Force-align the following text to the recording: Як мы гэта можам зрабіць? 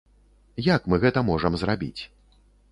Як 0.67 0.87
мы 0.93 0.99
гэта 1.05 1.25
можам 1.29 1.53
зрабіць? 1.65 2.01